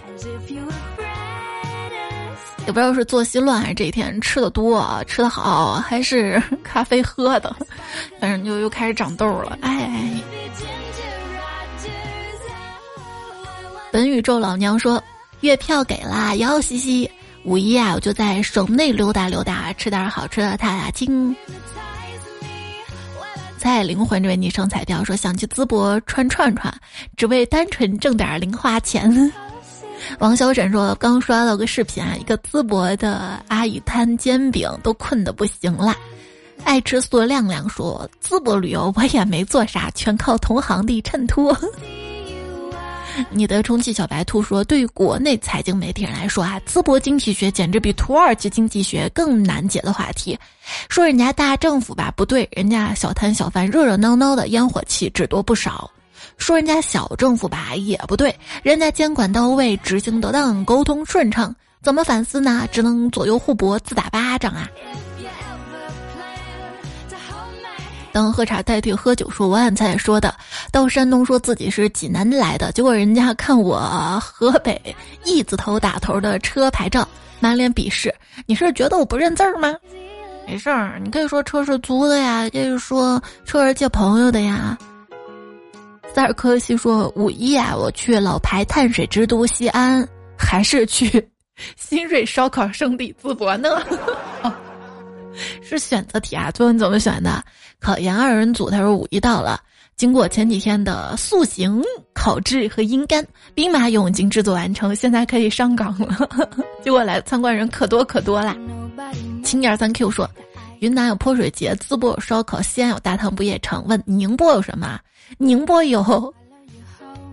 [2.65, 7.55] 也不知道是作息乱还是这一天吃的多，吃的好，还是 咖啡喝的，
[8.19, 9.57] 反正就又开始长痘了。
[9.61, 10.11] 哎，
[13.91, 15.01] 本宇宙老娘说
[15.41, 17.09] 月票给了，要嘻嘻。
[17.43, 21.35] 五一啊，我就在省内溜达溜达，吃点好吃的，踏踏青。
[23.55, 26.73] 在灵魂这位昵称彩票说想去淄博串串串，
[27.15, 29.31] 只为单纯挣点零花钱。
[30.19, 35.95] 王小沈说刚刷到个视频啊，一个淄博的阿姨摊煎饼都困得不行了。
[36.63, 41.55] 爱吃素的亮亮说淄博旅游我也没做啥，全靠同行的衬托。
[43.29, 50.37] 你的充气小白兔说：“对于国内财经媒体人来说啊，淄博经济学简直比土耳其经济学更难解的话题。
[50.89, 55.89] 说人家大政府吧，不对，人家小摊小贩热热闹闹的，烟火气只多不少。
[56.37, 61.55] 说人家小政府吧，也不对，人家监管到位，执行得当，沟通顺畅。
[61.81, 62.67] 怎么反思呢？
[62.71, 64.67] 只能左右互搏，自打巴掌啊。”
[68.11, 70.33] 当喝茶代替喝酒说，我刚才说的，
[70.71, 73.77] 到山东说自己是济南来的，结果人家看我
[74.23, 74.95] 河北
[75.25, 77.05] 一字头打头的车牌照，
[77.41, 78.13] 满脸鄙视。
[78.45, 79.75] 你是觉得我不认字儿吗？
[80.47, 84.77] 没事儿，你可以说车是租的呀，可以说车是借朋友的呀。
[86.15, 91.27] 塞尔科西说五一啊，我去老牌碳水之都西安，还是去
[91.75, 93.67] 新锐烧烤圣地淄博呢？
[95.61, 97.43] 是选择题啊，最后你怎么选的？
[97.81, 99.59] 考研二人组，他说五一到了，
[99.97, 106.29] 经过前几天的塑形、烤制和阴干，兵马俑已经制作完成，现在可以上岗了。
[106.81, 108.55] 结果来参观人可多可多啦。
[109.43, 110.29] 青二三 Q 说，
[110.79, 113.83] 云南有泼水节，淄博有烧烤，西安有大唐不夜城。
[113.87, 114.99] 问宁波有什么？
[115.37, 116.33] 宁波有，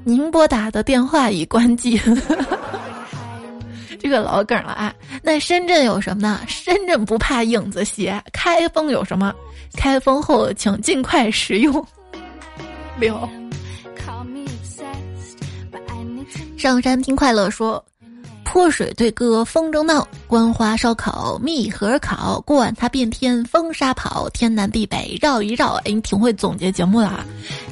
[0.05, 2.01] 宁波打的电话已关机。
[4.01, 4.93] 这个老梗了啊！
[5.23, 6.41] 那深圳有什么呢？
[6.49, 8.21] 深圳不怕影子斜。
[8.33, 9.33] 开封有什么？
[9.77, 11.87] 开封后请尽快食用。
[12.99, 13.17] 六。
[16.57, 17.85] 上山听快乐说。
[18.45, 25.75] 泼水对歌风筝闹，观花烧烤蜜盒烤，过完它变天风沙跑，天南地北绕一绕。
[25.85, 27.25] 哎，你挺会总结节目的啊！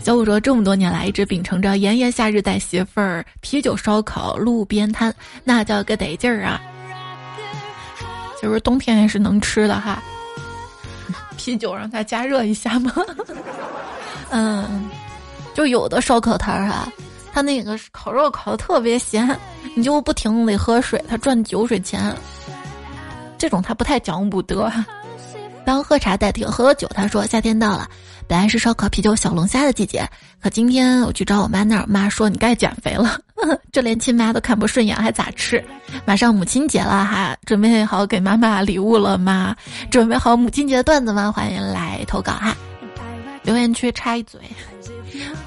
[0.02, 6.60] 小五说，这么多年来一直秉承着炎炎夏日带媳妇儿啤酒烧烤路边摊，那叫个得劲儿啊！
[8.40, 10.02] 其实冬天也是能吃的哈，
[11.36, 12.90] 啤酒让它加热一下嘛。
[14.30, 14.88] 嗯，
[15.52, 16.88] 就有的烧烤摊儿哈。
[17.32, 19.38] 他那个烤肉烤的特别咸，
[19.74, 22.14] 你就不停得喝水，他赚酒水钱。
[23.38, 24.70] 这种他不太讲武德。
[25.64, 27.88] 当喝茶代替喝酒，他说夏天到了，
[28.26, 30.08] 本来是烧烤、啤酒、小龙虾的季节，
[30.42, 33.20] 可今天我去找我妈那儿，妈说你该减肥了，
[33.70, 35.62] 这连亲妈都看不顺眼，还咋吃？
[36.04, 39.54] 马上母亲节了哈，准备好给妈妈礼物了吗？
[39.90, 41.30] 准备好母亲节的段子吗？
[41.30, 42.56] 欢迎来投稿哈。
[43.42, 44.40] 留言区插一嘴。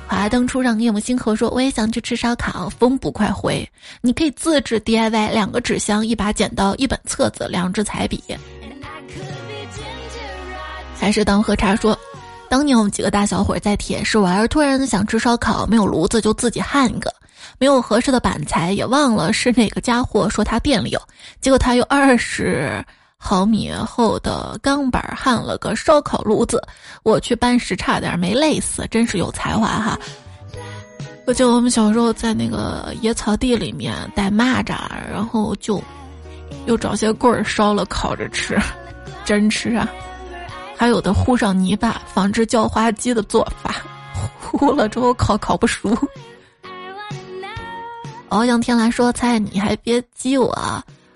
[0.07, 3.67] 华灯初上，夜幕星河说：“我也想去吃烧烤。”风不快回，
[3.99, 8.23] 你可以自制 DIY 两个纸箱、一把剪刀、一本册子、两支彩笔。
[10.97, 11.97] 还是当喝茶说，
[12.47, 17.13] 当年我们几个大小伙在铁市玩，突然想吃烧烤，没有炉子就自己焊一个，
[17.57, 21.01] 没有合适的板材，也忘了是哪个家伙说他店里有，
[21.41, 22.85] 结果他有二十。
[23.25, 26.61] 毫米厚的钢板焊了个烧烤炉子，
[27.03, 29.97] 我去搬时差点没累死，真是有才华哈！
[31.25, 34.75] 我记得我们小时候在那个野草地里面逮蚂蚱，
[35.09, 35.81] 然后就
[36.65, 38.59] 又找些棍儿烧了烤着吃，
[39.23, 39.89] 真吃啊！
[40.75, 43.77] 还有的糊上泥巴，仿制叫花鸡的做法，
[44.41, 45.97] 糊了之后烤烤不熟。
[48.27, 50.53] 翱翔天来说：“菜你还别激我。”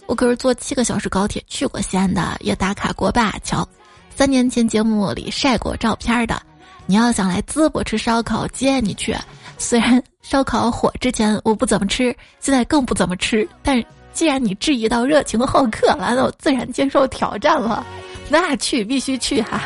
[0.07, 3.67] 我可是坐七个小时高铁去过西安的，也打卡过灞桥。
[4.15, 6.41] 三年前节目里晒过照片的。
[6.85, 9.15] 你要想来淄博吃烧烤，接你去。
[9.57, 13.47] 虽然烧烤火之前我不怎么吃，现在更不怎么吃。
[13.61, 17.85] 但既然你质疑到热情好客了，那我自然接受挑战了。
[18.29, 19.61] 那去必须去哈，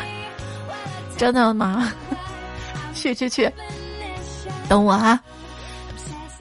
[1.16, 1.92] 真的吗？
[2.94, 3.50] 去去去，
[4.68, 5.18] 等我啊！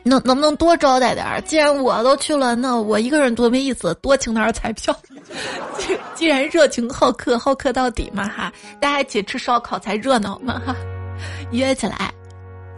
[0.04, 1.42] 能能不能多招待点儿？
[1.42, 4.96] 既然我都去了，那我一个人多没意思，多请点儿彩票。
[5.78, 10.76] 既既然热情好客，好客到底嘛哈，大家一起吃烧烤才热闹嘛哈，
[11.52, 12.14] 约起来。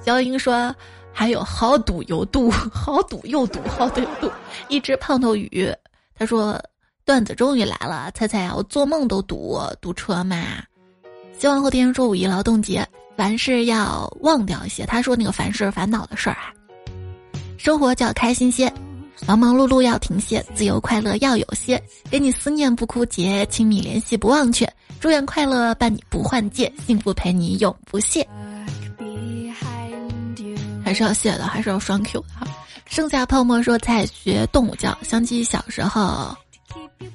[0.05, 0.75] 肖英说
[1.13, 4.31] ：“还有好赌有赌，好赌又赌，好赌又赌。”
[4.67, 5.73] 一只胖头鱼，
[6.15, 6.61] 他说
[7.05, 10.37] ：“段子终于来了，猜猜啊，我做梦都赌堵车嘛。”
[11.39, 14.85] 希望后天说五一劳动节，凡事要忘掉一些。
[14.85, 16.53] 他说那个凡事烦恼的事儿啊，
[17.63, 18.69] 生活就要开心些，
[19.25, 28.27] 忙忙碌碌要停歇，自由快乐要有些，给你思念不枯竭，亲密联系不忘却，祝愿快乐伴你不换届，幸福陪你永不谢。
[30.83, 32.45] 还是要谢的，还是要双 Q 的哈。
[32.85, 36.35] 剩下泡沫说在学动物叫，想起小时候，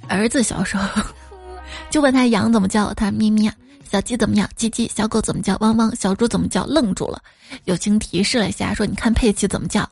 [0.08, 1.02] 儿子小时候，
[1.92, 3.50] 就问他羊怎么叫，他咩咩；
[3.92, 7.20] 小鸡怎么样，叽叽；小狗怎么叫，汪汪；小猪怎么叫，愣住了。
[7.66, 9.86] 友情提示了一下，说你看佩奇怎么叫，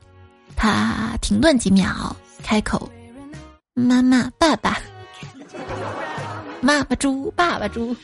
[0.56, 2.90] 他停顿几秒，开口：
[3.74, 4.78] 妈妈、爸爸、
[6.60, 7.94] 妈妈猪、爸爸猪。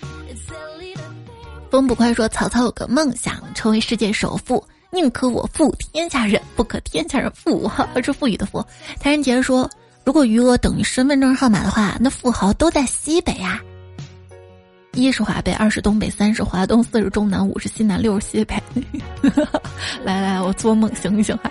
[1.71, 4.63] 风不快说曹操有个梦想，成为世界首富。
[4.91, 8.63] 宁可我负天下人，不可天下人负我，而是富裕的富。
[9.01, 9.69] 唐人杰说
[10.05, 13.59] ：“如果余额等于身份证号码的话，那富豪都在西北啊。
[14.93, 18.55] 一是华北，二是东北，三是华东，四是中南，五是西南，六是西北。
[20.05, 21.51] 来来，我做梦醒醒哈。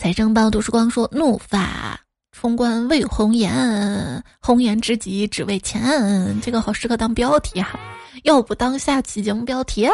[0.00, 2.00] 财政报读书光说：怒发
[2.32, 6.40] 冲冠为红颜，红颜知己只为钱。
[6.40, 7.78] 这个好适合当标题哈，
[8.22, 9.92] 要不当下期节目标题啊？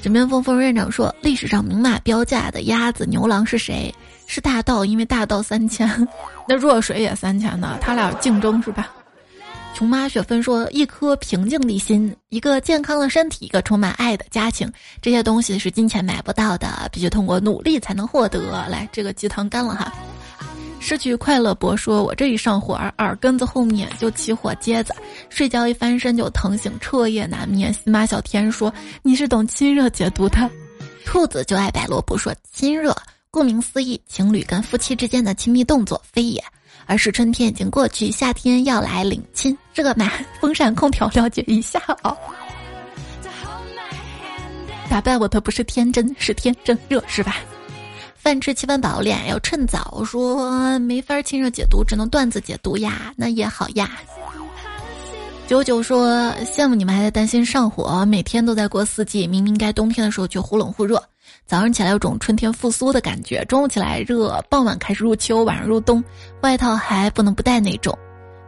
[0.00, 3.92] 枕边风风院长说：“历史上明码标价的鸭子、牛郎是谁？
[4.28, 6.08] 是大道，因为大道三千，
[6.46, 7.78] 那弱水也三千呢。
[7.80, 8.92] 他俩竞争是吧？”
[9.82, 19.92] 琼妈雪芬说：“一颗平静的心，一个健康的身体，一个充满爱的家庭，这些东西是金钱买不到的，必须通过努力才能获得。”来，这个鸡汤干了哈。
[20.78, 24.94] 失去快乐博说：“我这一上火，耳根子后面就起火疖子，
[25.28, 30.48] 睡觉一翻身就疼醒，彻夜难眠。”喜马小天说：“你是懂亲热解读的。”
[31.04, 32.96] 兔子就爱白萝卜说：“亲热，
[33.32, 36.40] 顾名思义，情侣跟夫妻之间的亲密动作，非也。
[36.86, 40.10] 而是春天已经过去，夏天要来领亲，热吗？
[40.40, 42.16] 风扇、空调，了解一下哦。
[44.90, 47.36] 打败我的不是天真，是天真热，是吧？”
[48.16, 50.04] 饭吃七分饱，脸要趁早。
[50.04, 53.90] 说没法亲热解读，只能段子解读呀，那也好呀。
[55.48, 61.02] 九九说羡慕你们还在担心上火，每天都在过四季，明明该冬天的时候却忽冷忽热。
[61.46, 66.02] 早上起来有种春天复苏的感觉，中午起来热，傍晚开始入秋，晚上入冬，
[66.40, 67.96] 外套还不能不带那种。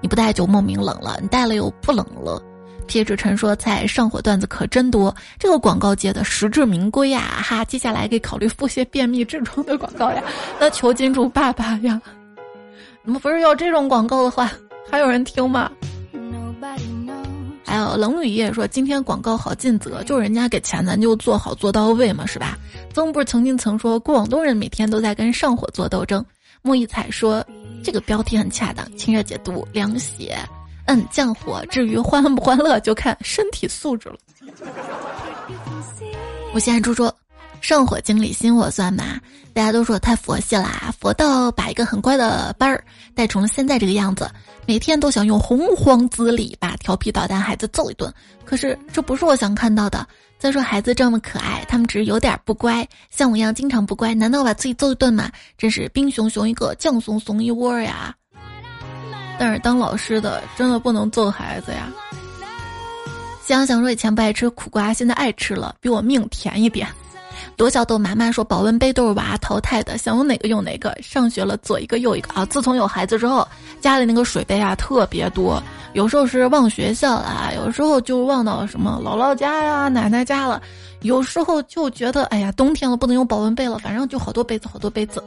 [0.00, 2.42] 你不带就莫名冷了，你带了又不冷了。
[2.86, 7.20] 撇纸陈说：“菜上火段子可真多，这个广告接的实至名归呀！
[7.42, 10.22] 哈，接下来可以考虑腹泻、便秘、痔疮的广告呀。
[10.60, 12.00] 那求金主爸爸呀，
[13.02, 14.50] 你们不是要这种广告的话，
[14.90, 15.70] 还有人听吗？
[17.74, 22.56] 还有冷雨夜说，今天广告好尽责，就是人家给钱，咱就做好做到位嘛，是吧？
[22.92, 26.24] 曾不是曾经曾说，广东人每天都在跟上火做斗争。
[26.62, 27.44] 莫一彩说，
[27.82, 30.38] 这个标题很恰当，清热解毒，凉血。”
[30.86, 31.66] 嗯，降火。
[31.66, 34.16] 至于欢不欢乐，就看身体素质了。
[36.54, 37.12] 我现在猪说，
[37.64, 39.18] 上火经理心火算吗？
[39.54, 44.30] 大家都说太佛系啦，佛到把一个很乖的班儿带成了现在这个样子，
[44.66, 48.12] 每天都想用洪荒之力把调皮捣蛋孩子揍一顿。
[48.44, 50.06] 可是这不是我想看到的。
[50.38, 55.32] 再说孩子这么可爱，他们只是有点不乖，像我一样经常不乖，难道把自己揍一顿吗？
[55.56, 58.14] 真是兵熊熊一个，将怂怂一窝呀！
[59.38, 61.90] 但是当老师的真的不能揍孩子呀！
[63.42, 66.86] 想想说以前不爱吃苦瓜，现在爱吃了，比我命甜一点。
[67.56, 70.96] 多小豆妈妈说保温杯都是娃淘汰的，想用哪个用哪个。
[71.00, 72.44] 上学了左一个右一个啊！
[72.46, 73.46] 自从有孩子之后，
[73.80, 75.62] 家里那个水杯啊特别多，
[75.92, 80.60] 有时候是忘学校了，有时候就忘到什么姥姥家呀、奶奶家了，
[81.02, 85.22] 有时候就觉得哎呀冬天了不能用保温杯了，反正就好多杯子好多杯子。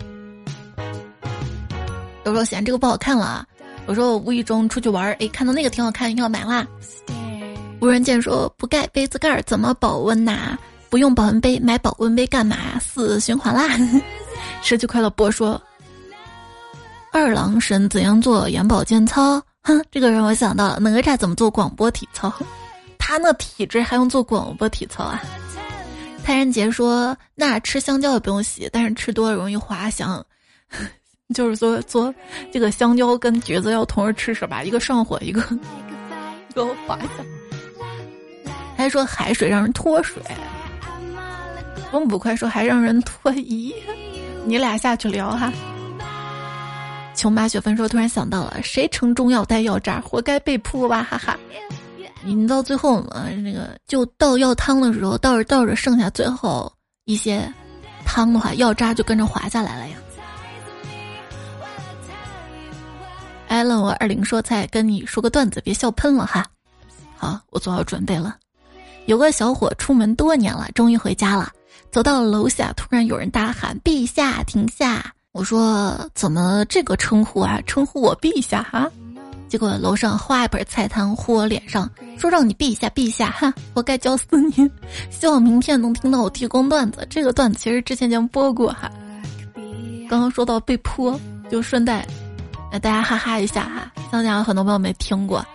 [2.26, 3.46] 有时候嫌这个不好看了。
[3.88, 6.68] 有时候无意中出去玩，哎，看到那个挺好看，要买啦。
[7.80, 10.58] 无人见说不盖杯子盖儿怎么保温呐？
[10.90, 12.56] 不用保温杯，买保温杯干嘛？
[12.80, 13.68] 死循环啦！
[14.64, 15.62] 失去快乐波说，
[17.12, 19.42] 二郎神怎样做眼保健操？
[19.64, 22.34] 哼， 这个让我想到了哪吒怎么做广播体操？
[22.98, 25.22] 他那体质还用做广播体操啊？
[26.24, 30.24] 泰然杰说，那吃香蕉也不用洗，但是吃多了容易滑翔。
[31.34, 32.14] 就是说，做
[32.52, 34.64] 这个香蕉跟橘子要同时吃是吧？
[34.64, 35.42] 一个上火，一个
[36.54, 37.08] 给我滑下。
[38.76, 40.22] 还说海水让人脱水，
[41.92, 43.74] 风捕快说还让人脱衣。
[44.46, 45.52] 你俩下去聊哈。
[47.16, 51.38] 琼马雪芬说突然想到了，谁盛中药带药渣，活该被扑吧，哈哈。
[52.24, 56.72] 你到最后嘛，那个就倒药汤的时候，倒着倒着剩下最后
[57.06, 57.52] 一些
[58.06, 59.98] 汤的话，药渣就跟着滑下来了呀。
[63.48, 66.46] 艾伦，我二零说菜跟你说个段子，别笑喷了哈。
[67.16, 68.36] 好，我做好准备了。
[69.06, 71.52] 有个小伙出门多年了，终于回家了。
[71.92, 77.60] 走到楼下，突然有人大喊：“陛下，停下！”我说：“怎么这个称呼啊？
[77.66, 78.90] 称呼我陛下哈？”
[79.48, 84.70] 结果楼上画一盆菜汤呼我脸上，说：“让你陛下，陛下哈，我该教死你！”
[85.10, 87.08] 希望明天能听到我提供段子。
[87.10, 88.92] 这个段子其实之前已经播过哈。
[90.10, 91.18] 刚刚说到被泼，
[91.50, 92.06] 就顺带。
[92.72, 95.46] 那大家哈哈一下哈，相信有很多朋友没听过。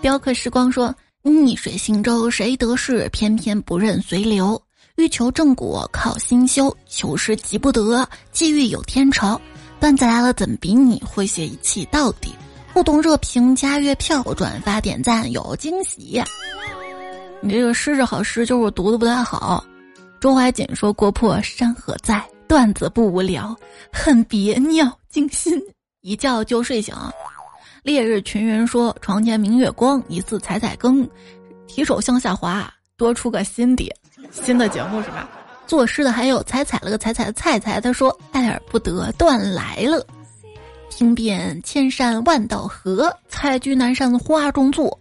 [0.00, 3.08] 雕刻时光说：“逆水行舟，谁得势？
[3.08, 4.60] 偏偏不认随流。
[5.00, 6.76] 欲求正果，靠心修。
[6.86, 9.40] 求实急不得，机遇有天朝。
[9.80, 12.34] 段子来了，怎比你会写一气到底？
[12.74, 16.22] 互动热评加月票，转发点赞有惊喜。
[17.40, 19.64] 你这个诗是好诗，就是我读的不太好。
[20.20, 23.56] 周怀瑾说：国破山河在，段子不无聊，
[23.90, 25.58] 恨别尿惊心。”
[26.02, 26.94] 一觉就睡醒，
[27.82, 31.08] 烈日群云说：“床前明月光，疑似彩彩更，
[31.66, 33.90] 提手向下滑，多出个新底
[34.30, 35.28] 新的节目是吧？”
[35.66, 40.04] 作诗的还有彩彩了个彩彩的菜菜，他说：“爱而不得，断来了。
[40.88, 44.98] 听遍千山万道河，采菊南山花中坐，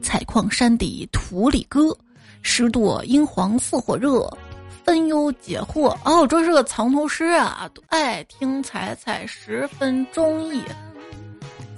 [0.00, 1.96] 采矿山底土里歌，
[2.42, 4.28] 十朵阴黄似火热。”
[4.84, 7.70] 分忧解惑哦，这是个藏头诗啊！
[7.86, 10.60] 爱听彩彩十分中意，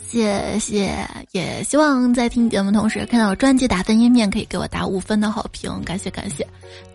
[0.09, 0.95] 谢谢。
[1.33, 6.47] 也希望在听节目同时看到专辑打分页面，可以给我打五分的好评，感谢感谢。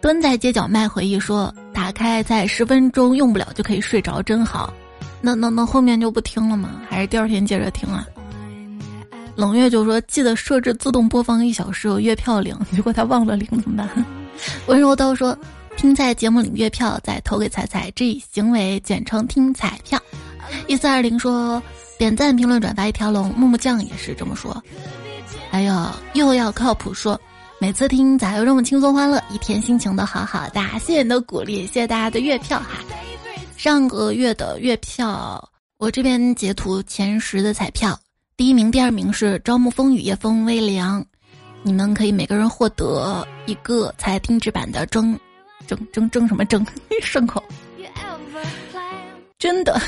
[0.02, 4.74] 蹲在街角卖回忆说，打开在十分钟用不了就可以睡着，真好。
[5.22, 6.82] 那那那后面就不听了吗？
[6.90, 8.06] 还是第二天接着听啊？
[9.36, 14.06] 冷月就说记得设置自动播放一小时有月票领，如果他忘了领怎么办？
[14.68, 15.38] 温柔刀说。
[15.78, 19.98] 听在节目领月票，再投给彩彩，这一行为简称听彩票。
[20.68, 21.64] 一四二零说
[22.00, 23.32] 点赞、评论、转发一条龙。
[23.36, 24.64] 木木酱也是这么说。
[25.52, 27.20] 还有又要靠谱说，
[27.60, 30.62] 每次听咋又这么轻松欢乐，一天心情都好好的。
[30.80, 32.80] 谢谢你的鼓励，谢谢大家的月票哈。
[33.58, 38.00] 上个月的月票，我这边截图前十的彩票，
[38.38, 41.06] 第一名、第二名是朝暮风雨夜风微凉，
[41.64, 45.20] 你们可以每个人获得一个彩定制版的蒸。
[45.68, 46.66] 争争争什么争？
[47.04, 47.44] 顺口，
[49.38, 49.80] 真的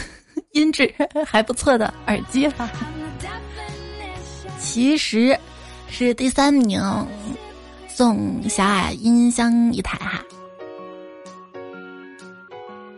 [0.51, 0.93] 音质
[1.25, 2.69] 还不错的耳机哈。
[4.59, 5.37] 其实
[5.87, 6.81] 是第三名，
[7.87, 10.23] 送小矮音箱一台哈。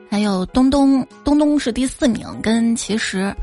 [0.09, 3.33] 还有东东，东东是第四名，跟其实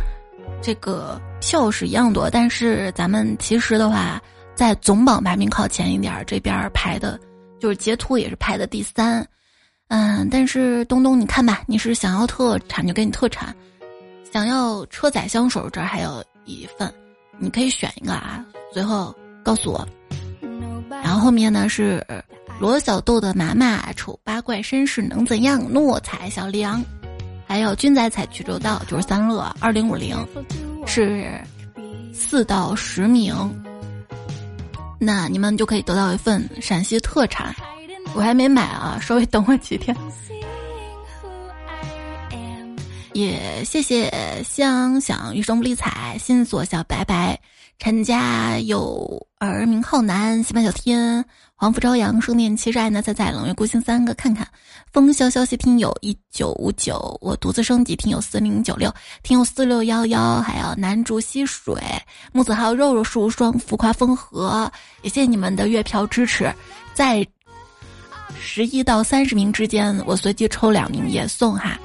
[0.63, 4.23] 这个票是一样多，但是咱们其实的话，
[4.55, 7.19] 在总榜排名靠前一点，这边排的。
[7.59, 9.27] 就是截图也是排的第三，
[9.89, 13.55] 嗯，但是东东你看吧，你是想要特产就给你特产，
[14.33, 16.93] 想要车载香水这儿还有一份，
[17.39, 19.87] 你可以选一个啊，随后告诉我。
[21.03, 22.05] 然后后面呢是
[22.61, 25.61] 罗小豆的麻麻丑八怪绅士能怎样？
[25.73, 26.85] 诺彩小梁，
[27.47, 30.17] 还有君仔彩曲州道就是三乐二零五零，
[30.87, 31.41] 是
[32.13, 33.35] 四到十名。
[35.01, 37.55] 那你们就可以得到一份陕西特产，
[38.15, 39.97] 我还没买啊，稍微等我几天。
[43.13, 47.39] 也谢谢香想余生不理睬，心锁小白白，
[47.79, 51.25] 陈家有儿名浩南，西半小天。
[51.55, 54.49] 黄甫朝阳，生念七十爱那彩彩，冷月孤星三个看看，
[54.93, 58.91] 风萧萧息听友一九五九，我独自升级听友四零九六，
[59.23, 61.75] 听友四六幺幺，还有南竹溪水
[62.33, 66.51] 木子浩肉肉树霜浮夸风和，也谢谢你们的月票支持，
[66.95, 67.27] 在
[68.41, 71.79] 十一到三十名之间，我随机抽两名也送哈，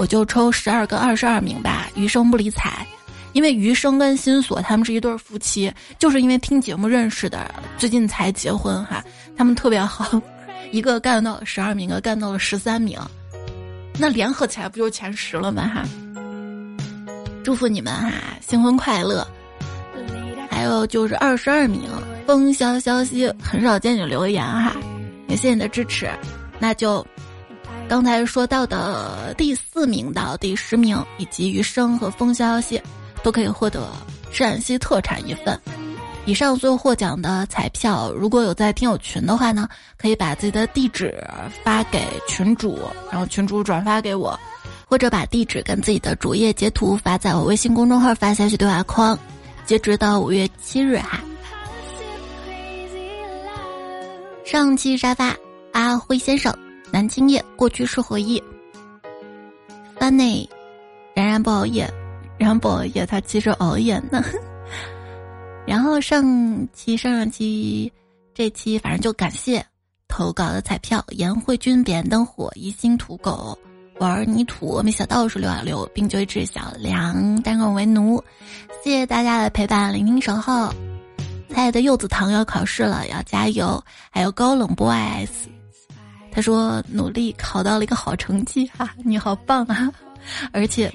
[0.00, 2.86] 我就抽十二跟二十二名吧，余生不理睬。
[3.34, 9.04] 因为余生跟心锁他们是一对夫妻，就是因为听节目认识的，最近才结婚哈。
[9.36, 10.18] 他们特别好，
[10.72, 12.98] 一个干到了十二名，一个干到了十三名，
[13.98, 15.68] 那联合起来不就前十了吗？
[15.68, 15.84] 哈，
[17.44, 19.28] 祝福你们哈，新婚快乐。
[20.50, 21.82] 还有就是二十二名，
[22.26, 24.74] 风萧萧兮，很少见你留言哈，
[25.28, 26.08] 感谢你的支持。
[26.58, 27.06] 那就
[27.90, 32.80] 刚才说到的第四名到第十名，以及余生和风萧萧兮。
[33.22, 33.86] 都可以获得
[34.30, 35.60] 陕西特产一份，
[36.24, 39.68] 以上所有获奖的彩票，如果有在听友群的话呢，
[39.98, 41.22] 可以把自己的地址
[41.62, 42.78] 发给群主，
[43.10, 44.38] 然后群主转发给我，
[44.86, 49.18] 或者把地址跟自己的主页截图发在我微信公众号发消息对话框，
[49.66, 51.20] 截止到五月七日哈。
[54.46, 55.36] 上期沙发
[55.72, 56.56] 阿辉先生，
[56.92, 58.42] 南京夜过去是回忆。
[59.98, 60.48] 班内
[61.14, 61.88] 然然不熬夜，
[62.38, 64.24] 然不熬夜，他其实熬夜呢。
[65.66, 66.24] 然后上
[66.72, 67.92] 期、上上期、
[68.34, 69.64] 这期，反正就感谢
[70.08, 73.56] 投稿的彩票：颜慧君、点灯火、一心土狗、
[73.98, 78.22] 玩泥土、没小道士、六小六，并就一只小梁、单口为奴。
[78.82, 80.72] 谢谢大家的陪伴、聆听、守候。
[81.48, 83.82] 亲爱的柚子糖要考试了，要加油！
[84.10, 85.28] 还有高冷 boys，
[86.32, 89.90] 他说努力考到了一个好成绩哈，你好棒啊！
[90.52, 90.92] 而且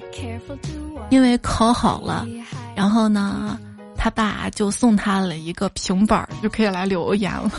[1.10, 2.26] 因为考好了，
[2.74, 3.58] 然后呢？
[3.98, 7.50] 他爸就送他了一个平板儿，就可以来留言了，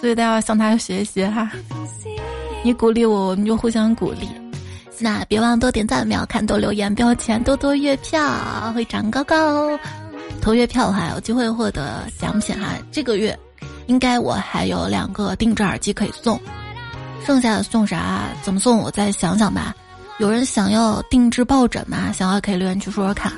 [0.00, 1.50] 所以大家要向他学习哈。
[2.62, 4.28] 你鼓励我，我们就互相鼓励。
[4.98, 9.78] 那别忘多点赞、秒看、多留言、标钱、多多月票，会长高高。
[10.40, 12.74] 投月票的话，有机会获得奖品哈。
[12.90, 13.36] 这个月
[13.88, 16.40] 应该我还有两个定制耳机可以送，
[17.26, 18.28] 剩下的送啥？
[18.42, 18.78] 怎么送？
[18.78, 19.74] 我再想想吧。
[20.18, 22.12] 有人想要定制抱枕吗？
[22.12, 23.32] 想要可以留言区说说看。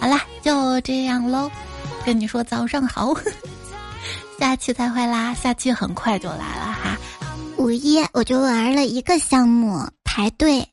[0.00, 1.50] 好啦，就这样喽，
[2.04, 3.14] 跟你说早上好，
[4.38, 6.96] 下期再会啦，下期很快就来了哈。
[7.56, 10.66] 五一我就玩了一个项目排队。